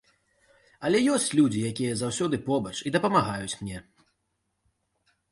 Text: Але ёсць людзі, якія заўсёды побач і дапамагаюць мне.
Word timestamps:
Але 0.87 0.99
ёсць 1.15 1.33
людзі, 1.39 1.59
якія 1.71 1.97
заўсёды 1.99 2.39
побач 2.47 2.73
і 2.91 2.93
дапамагаюць 2.95 3.57
мне. 3.59 3.83